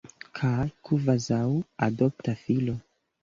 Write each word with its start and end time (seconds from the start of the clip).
Kaj 0.37 0.63
kvazaŭ 0.89 1.43
adopta 1.89 2.35
filo. 2.47 2.77